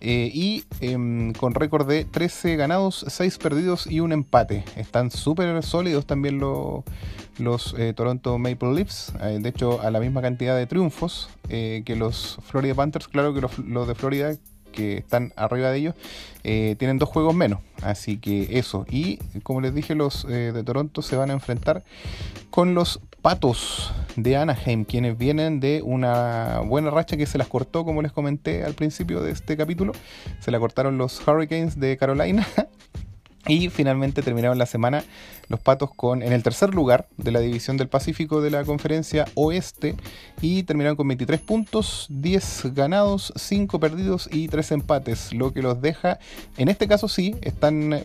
eh, 0.00 0.30
y 0.32 0.64
em, 0.80 1.32
con 1.32 1.54
récord 1.54 1.88
de 1.88 2.04
13 2.04 2.56
ganados, 2.56 3.04
6 3.08 3.38
perdidos 3.38 3.86
y 3.86 4.00
un 4.00 4.12
empate. 4.12 4.64
Están 4.76 5.10
súper 5.10 5.62
sólidos 5.62 6.06
también 6.06 6.38
los 6.38 7.74
eh, 7.78 7.92
Toronto 7.94 8.38
Maple 8.38 8.74
Leafs, 8.74 9.12
de 9.18 9.48
hecho 9.48 9.80
a 9.80 9.90
la 9.90 10.00
misma 10.00 10.22
cantidad 10.22 10.56
de 10.56 10.66
triunfos 10.66 11.30
que 11.48 11.96
los 11.96 12.38
Florida 12.44 12.74
Panthers, 12.74 13.08
claro 13.08 13.34
que 13.34 13.40
los 13.40 13.88
de 13.88 13.94
Florida 13.96 14.36
que 14.70 14.98
están 14.98 15.32
arriba 15.36 15.70
de 15.70 15.78
ellos 15.78 15.94
eh, 16.44 16.76
tienen 16.78 16.98
dos 16.98 17.08
juegos 17.08 17.34
menos. 17.34 17.60
Así 17.82 18.18
que 18.18 18.58
eso. 18.58 18.86
Y 18.90 19.18
como 19.42 19.60
les 19.60 19.74
dije, 19.74 19.94
los 19.94 20.24
eh, 20.24 20.52
de 20.52 20.64
Toronto 20.64 21.02
se 21.02 21.16
van 21.16 21.30
a 21.30 21.34
enfrentar 21.34 21.82
con 22.50 22.74
los 22.74 23.00
Patos 23.22 23.92
de 24.16 24.36
Anaheim, 24.36 24.84
quienes 24.84 25.18
vienen 25.18 25.60
de 25.60 25.82
una 25.84 26.60
buena 26.60 26.90
racha 26.90 27.18
que 27.18 27.26
se 27.26 27.36
las 27.36 27.48
cortó, 27.48 27.84
como 27.84 28.00
les 28.00 28.12
comenté 28.12 28.64
al 28.64 28.72
principio 28.72 29.22
de 29.22 29.30
este 29.32 29.58
capítulo. 29.58 29.92
Se 30.38 30.50
la 30.50 30.58
cortaron 30.58 30.96
los 30.96 31.26
Hurricanes 31.26 31.78
de 31.78 31.98
Carolina. 31.98 32.46
Y 33.50 33.68
finalmente 33.68 34.22
terminaron 34.22 34.58
la 34.58 34.66
semana 34.66 35.02
los 35.48 35.58
Patos 35.58 35.90
con 35.94 36.22
en 36.22 36.32
el 36.32 36.44
tercer 36.44 36.72
lugar 36.72 37.08
de 37.16 37.32
la 37.32 37.40
división 37.40 37.76
del 37.76 37.88
Pacífico 37.88 38.40
de 38.40 38.50
la 38.50 38.64
conferencia 38.64 39.26
oeste 39.34 39.96
y 40.40 40.62
terminaron 40.62 40.96
con 40.96 41.08
23 41.08 41.40
puntos, 41.40 42.06
10 42.10 42.72
ganados, 42.72 43.32
5 43.34 43.80
perdidos 43.80 44.28
y 44.32 44.46
3 44.46 44.70
empates, 44.70 45.34
lo 45.34 45.52
que 45.52 45.62
los 45.62 45.82
deja, 45.82 46.20
en 46.56 46.68
este 46.68 46.86
caso 46.86 47.08
sí, 47.08 47.34
están 47.42 48.04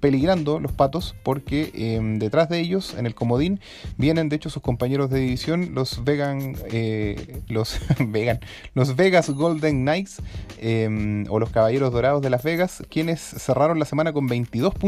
peligrando 0.00 0.60
los 0.60 0.72
patos 0.72 1.14
porque 1.22 1.70
em, 1.74 2.18
detrás 2.18 2.48
de 2.48 2.60
ellos, 2.60 2.94
en 2.96 3.06
el 3.06 3.14
comodín, 3.14 3.60
vienen 3.98 4.28
de 4.28 4.36
hecho 4.36 4.48
sus 4.48 4.62
compañeros 4.62 5.10
de 5.10 5.20
división, 5.20 5.74
los 5.74 6.04
Vegan, 6.04 6.54
eh, 6.70 7.42
los 7.48 7.78
Vegan, 7.98 8.40
los 8.72 8.96
Vegas 8.96 9.28
Golden 9.30 9.82
Knights 9.82 10.22
em, 10.58 11.24
o 11.28 11.38
los 11.38 11.50
Caballeros 11.50 11.92
Dorados 11.92 12.22
de 12.22 12.30
Las 12.30 12.42
Vegas, 12.42 12.82
quienes 12.88 13.20
cerraron 13.20 13.78
la 13.78 13.84
semana 13.84 14.12
con 14.14 14.26
22 14.26 14.74
puntos. 14.74 14.85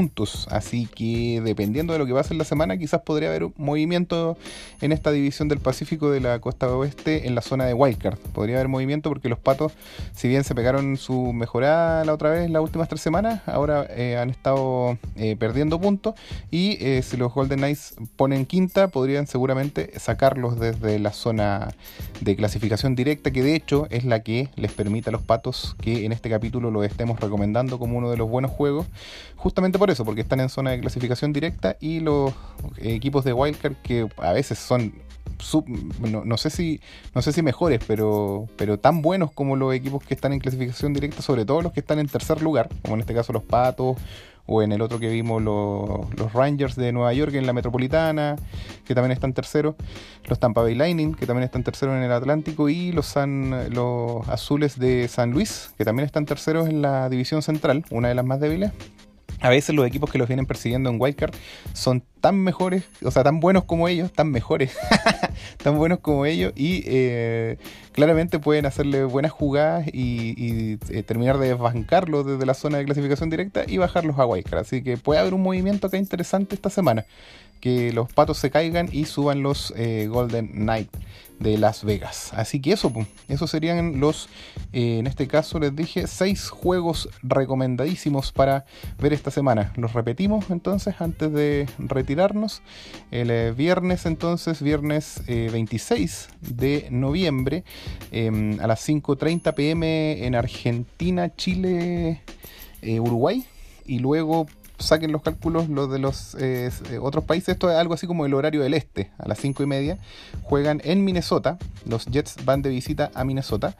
Así 0.50 0.86
que 0.86 1.40
dependiendo 1.44 1.92
de 1.92 1.98
lo 1.98 2.06
que 2.06 2.18
a 2.18 2.22
ser 2.22 2.36
la 2.36 2.44
semana, 2.44 2.76
quizás 2.76 3.02
podría 3.02 3.28
haber 3.28 3.44
un 3.44 3.54
movimiento 3.56 4.36
en 4.80 4.92
esta 4.92 5.10
división 5.10 5.48
del 5.48 5.58
Pacífico 5.58 6.10
de 6.10 6.20
la 6.20 6.40
costa 6.40 6.68
oeste 6.68 7.26
en 7.26 7.34
la 7.34 7.42
zona 7.42 7.64
de 7.64 7.74
Wildcard. 7.74 8.18
Podría 8.32 8.56
haber 8.56 8.68
movimiento 8.68 9.08
porque 9.08 9.28
los 9.28 9.38
patos, 9.38 9.72
si 10.14 10.28
bien 10.28 10.44
se 10.44 10.54
pegaron 10.54 10.96
su 10.96 11.32
mejorada 11.32 12.04
la 12.04 12.14
otra 12.14 12.30
vez 12.30 12.50
las 12.50 12.62
últimas 12.62 12.88
tres 12.88 13.00
semanas, 13.00 13.42
ahora 13.46 13.86
eh, 13.90 14.16
han 14.16 14.30
estado 14.30 14.98
eh, 15.16 15.36
perdiendo 15.36 15.80
puntos. 15.80 16.14
Y 16.50 16.76
eh, 16.80 17.02
si 17.02 17.16
los 17.16 17.32
Golden 17.32 17.58
Knights 17.58 17.96
ponen 18.16 18.46
quinta, 18.46 18.88
podrían 18.88 19.26
seguramente 19.26 19.98
sacarlos 19.98 20.58
desde 20.58 20.98
la 20.98 21.12
zona 21.12 21.74
de 22.20 22.36
clasificación 22.36 22.94
directa, 22.94 23.30
que 23.30 23.42
de 23.42 23.54
hecho 23.54 23.86
es 23.90 24.04
la 24.04 24.22
que 24.22 24.48
les 24.56 24.72
permite 24.72 25.10
a 25.10 25.12
los 25.12 25.22
patos 25.22 25.76
que 25.80 26.04
en 26.04 26.12
este 26.12 26.30
capítulo 26.30 26.70
lo 26.70 26.84
estemos 26.84 27.20
recomendando 27.20 27.78
como 27.78 27.98
uno 27.98 28.10
de 28.10 28.16
los 28.16 28.28
buenos 28.28 28.50
juegos. 28.50 28.86
Justamente 29.36 29.77
por 29.78 29.90
eso, 29.90 30.04
porque 30.04 30.20
están 30.20 30.40
en 30.40 30.48
zona 30.48 30.70
de 30.72 30.80
clasificación 30.80 31.32
directa 31.32 31.76
y 31.80 32.00
los 32.00 32.32
equipos 32.78 33.24
de 33.24 33.32
Wildcard 33.32 33.76
que 33.82 34.08
a 34.18 34.32
veces 34.32 34.58
son 34.58 34.92
no, 36.00 36.36
sé 36.36 36.50
si 36.50 36.80
no 37.14 37.22
sé 37.22 37.32
si 37.32 37.42
mejores, 37.42 37.80
pero, 37.86 38.46
pero 38.56 38.78
tan 38.78 39.02
buenos 39.02 39.30
como 39.32 39.56
los 39.56 39.74
equipos 39.74 40.02
que 40.04 40.14
están 40.14 40.32
en 40.32 40.40
clasificación 40.40 40.92
directa, 40.92 41.22
sobre 41.22 41.44
todo 41.44 41.62
los 41.62 41.72
que 41.72 41.80
están 41.80 41.98
en 41.98 42.08
tercer 42.08 42.42
lugar, 42.42 42.68
como 42.82 42.94
en 42.94 43.00
este 43.00 43.14
caso 43.14 43.32
los 43.32 43.44
Patos 43.44 43.96
o 44.46 44.62
en 44.62 44.72
el 44.72 44.80
otro 44.80 44.98
que 44.98 45.10
vimos 45.10 45.42
los, 45.42 46.32
Rangers 46.32 46.74
de 46.74 46.90
Nueva 46.90 47.12
York 47.12 47.34
en 47.34 47.46
la 47.46 47.52
Metropolitana, 47.52 48.36
que 48.86 48.94
también 48.94 49.12
están 49.12 49.34
terceros, 49.34 49.76
los 50.24 50.40
Tampa 50.40 50.62
Bay 50.62 50.74
Lightning, 50.74 51.14
que 51.14 51.26
también 51.26 51.44
están 51.44 51.62
terceros 51.62 51.94
en 51.94 52.02
el 52.02 52.10
Atlántico, 52.10 52.70
y 52.70 52.90
los, 52.92 53.06
San, 53.06 53.74
los 53.74 54.26
Azules 54.28 54.78
de 54.78 55.06
San 55.08 55.32
Luis, 55.32 55.74
que 55.76 55.84
también 55.84 56.06
están 56.06 56.24
terceros 56.24 56.66
en 56.68 56.80
la 56.80 57.10
División 57.10 57.42
Central, 57.42 57.84
una 57.90 58.08
de 58.08 58.14
las 58.14 58.24
más 58.24 58.40
débiles 58.40 58.72
a 59.40 59.48
veces 59.48 59.74
los 59.74 59.86
equipos 59.86 60.10
que 60.10 60.18
los 60.18 60.28
vienen 60.28 60.46
persiguiendo 60.46 60.90
en 60.90 61.00
Wildcard 61.00 61.34
son 61.72 62.02
tan 62.20 62.36
mejores, 62.36 62.84
o 63.04 63.10
sea, 63.10 63.22
tan 63.22 63.40
buenos 63.40 63.64
como 63.64 63.88
ellos, 63.88 64.12
tan 64.12 64.30
mejores, 64.30 64.76
tan 65.62 65.76
buenos 65.76 66.00
como 66.00 66.26
ellos 66.26 66.52
y 66.56 66.82
eh, 66.86 67.58
claramente 67.92 68.38
pueden 68.38 68.66
hacerle 68.66 69.04
buenas 69.04 69.30
jugadas 69.30 69.86
y, 69.92 70.78
eh, 70.90 71.02
terminar 71.04 71.38
de 71.38 71.48
desbancarlos 71.48 72.26
desde 72.26 72.44
la 72.46 72.54
zona 72.54 72.78
de 72.78 72.84
clasificación 72.84 73.30
directa 73.30 73.64
y 73.66 73.78
bajarlos 73.78 74.18
a 74.18 74.26
Wildcard. 74.26 74.60
Así 74.60 74.82
que 74.82 74.96
puede 74.96 75.20
haber 75.20 75.34
un 75.34 75.42
movimiento 75.42 75.86
acá 75.86 75.96
interesante 75.96 76.54
esta 76.54 76.70
semana 76.70 77.06
que 77.60 77.92
los 77.92 78.12
patos 78.12 78.38
se 78.38 78.50
caigan 78.50 78.88
y 78.92 79.04
suban 79.04 79.42
los 79.42 79.72
eh, 79.76 80.06
Golden 80.08 80.48
Knight 80.48 80.90
de 81.38 81.56
Las 81.56 81.84
Vegas. 81.84 82.32
Así 82.34 82.60
que 82.60 82.72
eso, 82.72 82.92
eso 83.28 83.46
serían 83.46 84.00
los, 84.00 84.28
eh, 84.72 84.98
en 84.98 85.06
este 85.06 85.28
caso 85.28 85.60
les 85.60 85.74
dije, 85.74 86.06
seis 86.06 86.48
juegos 86.50 87.08
recomendadísimos 87.22 88.32
para 88.32 88.64
ver 88.98 89.12
esta 89.12 89.30
semana. 89.30 89.72
Los 89.76 89.92
repetimos 89.92 90.50
entonces 90.50 90.96
antes 91.00 91.32
de 91.32 91.68
retirarnos. 91.78 92.62
El 93.10 93.30
eh, 93.30 93.52
viernes 93.52 94.06
entonces, 94.06 94.62
viernes 94.62 95.22
26 95.26 96.28
de 96.40 96.88
noviembre 96.90 97.64
em, 98.10 98.58
a 98.60 98.66
las 98.66 98.88
5.30 98.88 99.54
pm 99.54 100.26
en 100.26 100.34
Argentina, 100.34 101.34
Chile, 101.34 102.22
Uruguay. 102.82 103.44
Y 103.86 104.00
luego 104.00 104.46
saquen 104.78 105.12
los 105.12 105.22
cálculos 105.22 105.68
los 105.68 105.90
de 105.90 105.98
los 105.98 106.34
eh, 106.36 106.70
eh, 106.90 106.98
otros 107.00 107.24
países. 107.24 107.50
Esto 107.50 107.70
es 107.70 107.76
algo 107.76 107.94
así 107.94 108.06
como 108.06 108.26
el 108.26 108.34
horario 108.34 108.62
del 108.62 108.74
este, 108.74 109.10
a 109.18 109.28
las 109.28 109.38
5 109.38 109.62
y 109.62 109.66
media. 109.66 109.98
Juegan 110.42 110.80
en 110.84 111.04
Minnesota. 111.04 111.58
Los 111.86 112.06
Jets 112.06 112.44
van 112.44 112.62
de 112.62 112.70
visita 112.70 113.10
a 113.14 113.24
Minnesota. 113.24 113.76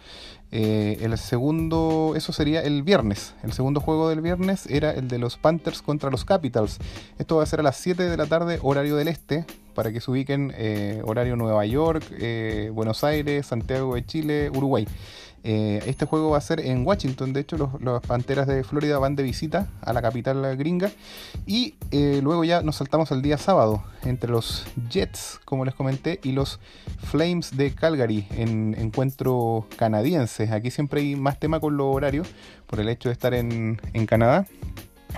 Eh, 0.50 0.98
el 1.02 1.16
segundo, 1.18 2.14
eso 2.16 2.32
sería 2.32 2.62
el 2.62 2.82
viernes. 2.82 3.34
El 3.42 3.52
segundo 3.52 3.80
juego 3.80 4.08
del 4.08 4.20
viernes 4.20 4.66
era 4.66 4.90
el 4.92 5.08
de 5.08 5.18
los 5.18 5.36
Panthers 5.36 5.82
contra 5.82 6.10
los 6.10 6.24
Capitals. 6.24 6.78
Esto 7.18 7.36
va 7.36 7.42
a 7.42 7.46
ser 7.46 7.60
a 7.60 7.62
las 7.62 7.76
7 7.76 8.02
de 8.02 8.16
la 8.16 8.26
tarde, 8.26 8.58
horario 8.62 8.96
del 8.96 9.08
este, 9.08 9.44
para 9.74 9.92
que 9.92 10.00
se 10.00 10.10
ubiquen 10.10 10.54
horario 11.04 11.36
Nueva 11.36 11.64
York, 11.66 12.02
Buenos 12.72 13.04
Aires, 13.04 13.46
Santiago 13.46 13.94
de 13.94 14.06
Chile, 14.06 14.50
Uruguay. 14.50 14.88
Eh, 15.50 15.82
este 15.86 16.04
juego 16.04 16.28
va 16.28 16.36
a 16.36 16.42
ser 16.42 16.60
en 16.60 16.86
Washington, 16.86 17.32
de 17.32 17.40
hecho 17.40 17.56
los, 17.56 18.02
Panteras 18.02 18.46
de 18.46 18.62
Florida 18.64 18.98
van 18.98 19.16
de 19.16 19.22
visita 19.22 19.66
a 19.80 19.94
la 19.94 20.02
capital 20.02 20.58
gringa 20.58 20.90
y 21.46 21.74
eh, 21.90 22.20
luego 22.22 22.44
ya 22.44 22.60
nos 22.60 22.76
saltamos 22.76 23.12
al 23.12 23.22
día 23.22 23.38
sábado 23.38 23.82
entre 24.04 24.30
los 24.30 24.66
Jets, 24.90 25.40
como 25.46 25.64
les 25.64 25.74
comenté, 25.74 26.20
y 26.22 26.32
los 26.32 26.60
Flames 26.98 27.56
de 27.56 27.72
Calgary 27.72 28.26
en 28.32 28.76
encuentro 28.78 29.66
canadiense. 29.78 30.52
Aquí 30.52 30.70
siempre 30.70 31.00
hay 31.00 31.16
más 31.16 31.40
tema 31.40 31.60
con 31.60 31.78
los 31.78 31.96
horarios 31.96 32.28
por 32.66 32.80
el 32.80 32.90
hecho 32.90 33.08
de 33.08 33.14
estar 33.14 33.32
en, 33.32 33.80
en 33.94 34.04
Canadá. 34.04 34.46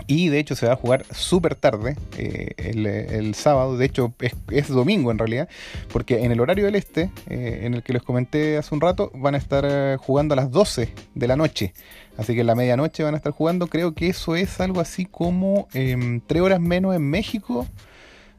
Y 0.07 0.29
de 0.29 0.39
hecho 0.39 0.57
se 0.57 0.67
va 0.67 0.73
a 0.73 0.77
jugar 0.77 1.05
súper 1.13 1.55
tarde 1.55 1.97
eh, 2.17 2.55
el, 2.57 3.35
sábado, 3.35 3.77
de 3.77 3.87
hecho 3.87 4.13
es, 4.51 4.69
domingo 4.69 5.11
en 5.11 5.19
realidad, 5.19 5.49
porque 5.93 6.25
en 6.25 6.33
el 6.33 6.41
horario 6.41 6.65
del 6.65 6.75
este, 6.75 7.11
eh, 7.29 7.61
en 7.63 7.75
el 7.75 7.83
que 7.83 7.93
les 7.93 8.03
comenté 8.03 8.57
hace 8.57 8.75
un 8.75 8.81
rato, 8.81 9.11
van 9.15 9.35
a 9.35 9.39
estar 9.39 9.65
eh, 9.67 9.97
jugando 9.99 10.35
a 10.35 10.37
las 10.37 10.51
12 10.51 10.93
de 11.15 11.29
la 11.29 11.37
noche. 11.37 11.75
Así 12.17 12.35
que 12.35 12.41
en 12.41 12.47
la 12.47 12.55
medianoche 12.55 13.03
van 13.03 13.15
a 13.15 13.17
estar 13.17 13.33
jugando, 13.33 13.69
creo 13.69 13.95
que 13.95 14.09
eso 14.09 14.37
es 14.37 14.61
algo 14.61 14.81
así 14.81 15.07
como 15.07 15.69
3 15.73 15.93
em, 15.93 16.21
horas 16.43 16.61
menos 16.61 16.95
en 16.95 17.03
México 17.09 17.67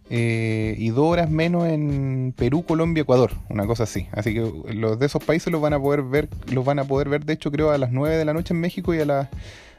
y 0.10 0.90
2 0.90 0.98
horas 1.00 1.30
menos 1.30 1.68
en 1.68 2.34
Perú, 2.36 2.64
Colombia, 2.64 3.02
Ecuador, 3.02 3.32
una 3.50 3.66
cosa 3.66 3.84
así. 3.84 4.08
Así 4.12 4.34
que 4.34 4.74
los 4.74 5.00
de 5.00 5.06
esos 5.06 5.24
países 5.24 5.52
los 5.52 5.62
van 5.62 5.74
a 5.74 5.80
poder 5.80 6.04
ver, 6.04 6.28
los 6.52 6.66
van 6.66 6.80
a 6.80 6.84
poder 6.84 7.08
ver 7.08 7.24
de 7.24 7.34
hecho 7.34 7.50
creo 7.50 7.72
a 7.72 7.78
las 7.78 7.92
9 7.92 8.18
de 8.18 8.26
la 8.26 8.34
noche 8.34 8.54
en 8.54 8.60
México 8.60 8.94
y 8.94 9.00
a 9.00 9.06
las 9.06 9.30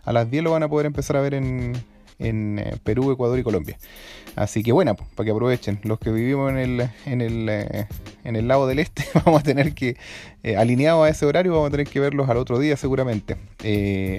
a 0.04 0.12
las 0.12 0.30
10 0.30 0.44
lo 0.44 0.52
van 0.52 0.62
a 0.62 0.68
poder 0.68 0.86
empezar 0.86 1.16
a 1.16 1.20
ver 1.20 1.34
en, 1.34 1.74
eh, 2.18 2.76
Perú, 2.84 3.10
Ecuador 3.10 3.38
y 3.38 3.42
Colombia. 3.42 3.78
Así 4.36 4.62
que 4.62 4.72
bueno, 4.72 4.94
para 4.94 5.24
que 5.24 5.30
aprovechen. 5.32 5.80
Los 5.82 5.98
que 5.98 6.10
vivimos 6.10 6.50
en 6.50 6.58
el, 6.58 6.90
en 7.04 7.20
el, 7.20 7.48
eh, 7.48 7.86
en 8.24 8.36
el 8.36 8.48
lado 8.48 8.66
del 8.66 8.78
este, 8.78 9.04
vamos 9.24 9.40
a 9.40 9.44
tener 9.44 9.74
que, 9.74 9.96
eh, 10.42 10.56
a 10.56 11.08
ese 11.08 11.26
horario, 11.26 11.52
vamos 11.52 11.68
a 11.68 11.70
tener 11.72 11.86
que 11.86 12.00
verlos 12.00 12.28
al 12.28 12.36
otro 12.36 12.58
día 12.58 12.76
seguramente. 12.76 13.36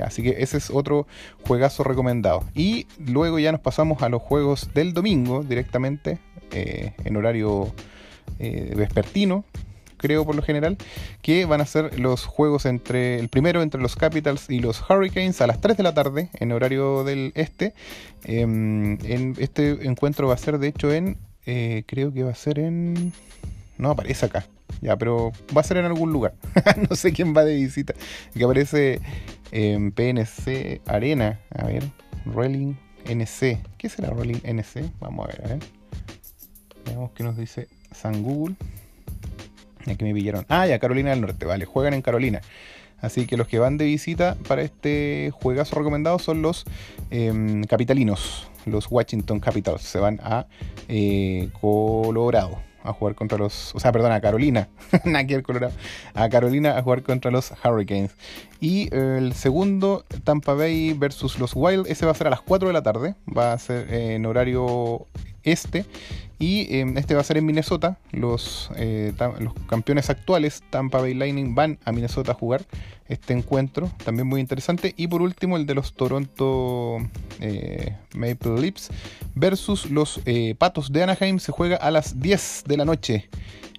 así 0.04 0.24
que 0.24 0.36
ese 0.40 0.58
es 0.58 0.70
otro 0.70 1.08
juegazo 1.48 1.84
recomendado. 1.84 2.44
Y 2.54 2.88
luego 2.98 3.40
ya 3.40 3.52
nos 3.52 3.62
pasamos 3.62 4.02
a 4.02 4.10
los 4.10 4.22
juegos 4.22 4.70
del 4.74 4.94
domingo 4.94 5.44
directamente, 5.44 6.20
en 6.52 7.18
horario 7.18 7.74
vespertino 8.40 9.44
creo 10.04 10.26
por 10.26 10.36
lo 10.36 10.42
general, 10.42 10.78
que 11.22 11.46
van 11.46 11.62
a 11.62 11.66
ser 11.66 11.98
los 11.98 12.26
juegos 12.26 12.66
entre 12.66 13.20
el 13.20 13.30
primero 13.30 13.62
entre 13.62 13.82
los 13.82 13.96
Capitals 13.96 14.50
y 14.50 14.60
los 14.60 14.84
Hurricanes 14.90 15.40
a 15.40 15.48
las 15.48 15.62
3 15.62 15.78
de 15.78 15.84
la 15.84 15.94
tarde 15.94 16.30
en 16.34 16.52
horario 16.52 17.06
del 17.06 17.32
este. 17.36 17.74
Em, 18.26 18.98
en 19.06 19.34
este 19.40 19.88
encuentro 19.88 20.28
va 20.28 20.34
a 20.34 20.38
ser 20.38 20.58
de 20.60 20.68
hecho 20.68 20.92
en, 20.92 21.18
eh, 21.46 21.84
creo 21.88 22.12
que 22.12 22.24
va 22.24 22.32
a 22.32 22.36
ser 22.36 22.60
en 22.60 23.14
No 23.78 23.92
aparece 23.92 24.26
acá. 24.26 24.46
Ya, 24.82 24.98
pero 24.98 25.32
va 25.56 25.62
a 25.62 25.64
ser 25.64 25.78
en 25.78 25.86
algún 25.86 26.12
lugar. 26.12 26.34
no 26.90 26.98
sé 26.98 27.14
quién 27.14 27.34
va 27.34 27.46
de 27.46 27.56
visita. 27.56 27.94
Que 28.34 28.44
aparece 28.44 29.00
en 29.52 29.94
PNC 29.94 30.82
Arena. 30.86 31.40
A 31.50 31.68
ver, 31.68 31.84
Rolling 32.26 32.74
NC. 33.06 33.60
¿Qué 33.78 33.88
será 33.88 34.10
Rolling 34.10 34.42
NC? 34.44 34.92
Vamos 35.00 35.26
a 35.26 35.32
ver, 35.32 35.46
a 35.46 35.48
ver. 35.48 35.60
Veamos 36.86 37.12
qué 37.12 37.24
nos 37.24 37.38
dice 37.38 37.70
San 37.94 38.22
Google. 38.22 38.56
Aquí 39.88 40.04
me 40.04 40.14
pillaron. 40.14 40.46
Ah, 40.50 40.66
ya, 40.68 40.80
Carolina 40.80 41.12
del 41.12 41.22
Norte. 41.22 41.46
Vale, 41.46 41.66
juegan 41.66 41.94
en 41.94 42.02
Carolina. 42.02 42.42
Así 43.02 43.28
que 43.28 43.36
los 43.36 43.48
que 43.48 43.60
van 43.60 43.78
de 43.78 43.86
visita 43.86 44.38
para 44.48 44.62
este 44.62 45.32
juegazo 45.34 45.76
recomendado 45.76 46.20
son 46.20 46.42
los 46.42 46.64
em, 47.12 47.66
capitalinos, 47.66 48.48
los 48.66 48.88
Washington 48.90 49.42
Capitals. 49.42 49.82
Se 49.82 50.00
van 50.00 50.22
a 50.24 50.48
eh, 50.88 51.50
Colorado 51.60 52.60
a 52.84 52.94
jugar 52.94 53.16
contra 53.16 53.38
los. 53.38 53.76
O 53.76 53.80
sea, 53.80 53.92
perdón, 53.92 54.12
a 54.12 54.22
Carolina. 54.22 54.70
Colorado. 55.44 55.74
A 56.14 56.30
Carolina 56.30 56.78
a 56.78 56.82
jugar 56.82 57.04
contra 57.04 57.32
los 57.32 57.52
Hurricanes. 57.64 58.12
Y 58.60 58.94
el 58.96 59.34
segundo, 59.34 60.06
Tampa 60.24 60.54
Bay 60.54 60.94
versus 60.94 61.40
los 61.40 61.52
Wild. 61.56 61.88
Ese 61.88 62.06
va 62.06 62.12
a 62.12 62.16
ser 62.16 62.28
a 62.28 62.30
las 62.30 62.42
4 62.42 62.68
de 62.70 62.74
la 62.74 62.84
tarde. 62.84 63.16
Va 63.36 63.54
a 63.54 63.58
ser 63.58 63.94
en 63.94 64.26
horario 64.26 65.08
este. 65.44 65.86
Y 66.40 66.76
em, 66.76 66.98
este 66.98 67.16
va 67.16 67.22
a 67.22 67.24
ser 67.24 67.38
en 67.38 67.46
Minnesota. 67.46 67.98
Los, 68.12 68.70
eh, 68.76 69.14
los 69.40 69.54
campeones 69.68 70.10
actuales, 70.10 70.62
Tampa 70.70 71.00
Bay 71.00 71.14
Lightning, 71.14 71.56
van 71.56 71.80
a 71.86 71.92
Minnesota 71.92 72.34
a 72.34 72.36
jugar 72.36 72.66
este 73.08 73.34
encuentro. 73.34 73.92
También 74.04 74.28
muy 74.28 74.42
interesante. 74.42 74.94
Y 74.98 75.08
por 75.08 75.22
último, 75.22 75.56
el 75.58 75.66
de 75.66 75.76
los 75.76 75.94
Toronto 75.94 76.98
eh, 77.40 77.96
Maple 78.14 78.60
Leafs 78.60 78.90
versus 79.36 79.90
los 79.90 80.22
eh, 80.26 80.56
Patos 80.58 80.92
de 80.92 81.04
Anaheim. 81.04 81.40
Se 81.40 81.52
juega 81.52 81.78
a 81.78 81.92
las 81.92 82.20
10 82.20 82.64
de 82.68 82.78
la 82.78 82.86
noche 82.86 83.30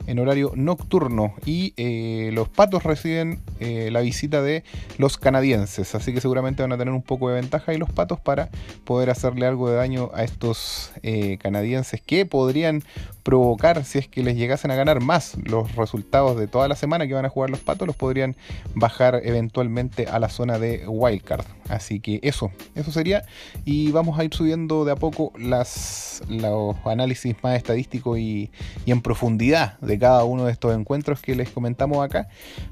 en 0.07 0.19
horario 0.19 0.53
nocturno 0.55 1.35
y 1.45 1.75
eh, 1.77 2.31
los 2.33 2.49
patos 2.49 2.83
reciben 2.83 3.41
eh, 3.61 3.91
la 3.91 4.01
visita 4.01 4.43
de 4.43 4.65
los 4.99 5.17
canadienses, 5.17 5.95
así 5.95 6.13
que 6.13 6.21
seguramente 6.21 6.63
van 6.63 6.73
a 6.73 6.79
tener 6.79 6.93
un 6.93 7.03
poco 7.03 7.29
de 7.29 7.37
ventaja 7.37 7.73
y 7.73 7.79
los 7.79 7.91
patos 7.91 8.21
para 8.21 8.49
poder 8.85 9.11
hacerle 9.11 9.47
algo 9.47 9.71
de 9.71 9.77
daño 9.77 10.11
a 10.15 10.25
estos 10.25 10.93
eh, 11.03 11.39
canadienses 11.39 12.01
que 12.01 12.27
podrían 12.27 12.83
provocar, 13.23 13.85
si 13.85 13.99
es 13.99 14.09
que 14.09 14.23
les 14.23 14.37
llegasen 14.37 14.71
a 14.71 14.75
ganar 14.75 15.01
más 15.01 15.37
los 15.45 15.75
resultados 15.77 16.39
de 16.39 16.47
toda 16.47 16.69
la 16.69 16.77
semana 16.77 17.07
que 17.07 17.15
van 17.15 17.25
a 17.25 17.31
jugar 17.31 17.51
los 17.51 17.61
patos, 17.61 17.87
los 17.87 17.97
podrían 17.97 18.37
bajar 18.75 19.21
eventualmente 19.25 20.07
a 20.07 20.19
la 20.19 20.29
zona 20.29 20.59
de 20.59 20.87
wildcard. 20.87 21.45
Así 21.69 22.01
que 22.01 22.21
eso, 22.23 22.53
eso 22.75 22.93
sería. 22.93 23.25
Y 23.65 23.91
vamos 23.93 24.19
a 24.19 24.25
ir 24.25 24.35
subiendo 24.35 24.85
de 24.85 24.93
a 24.93 24.97
poco 24.97 25.33
las, 25.39 26.23
los 26.29 26.77
análisis 26.85 27.35
más 27.43 27.57
estadísticos 27.57 28.19
y, 28.19 28.51
en 28.87 29.01
profundidad 29.01 29.79
de 29.81 29.99
cada 29.99 30.25
uno 30.25 30.45
de 30.45 30.53
estos 30.53 30.75
encuentros 30.75 31.21
que 31.21 31.35
les 31.35 31.51
comentamos 31.51 32.05
acá, 32.05 32.29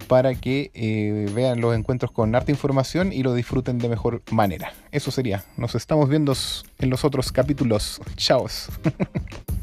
para 0.08 0.34
que 0.34 0.70
eh, 0.74 1.30
vean 1.34 1.60
los 1.60 1.74
encuentros 1.74 2.10
con 2.10 2.34
harta 2.34 2.50
información 2.50 3.12
y 3.12 3.22
lo 3.22 3.34
disfruten 3.34 3.78
de 3.78 3.88
mejor 3.88 4.22
manera. 4.30 4.72
Eso 4.90 5.10
sería. 5.10 5.44
Nos 5.56 5.74
estamos 5.74 6.08
viendo 6.08 6.34
en 6.78 6.90
los 6.90 7.04
otros 7.04 7.32
capítulos. 7.32 8.00
Chao. 8.16 8.42